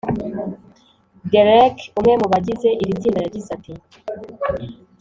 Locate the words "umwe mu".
1.99-2.27